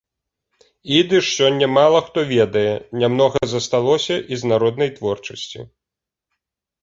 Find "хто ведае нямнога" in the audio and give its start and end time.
2.07-3.41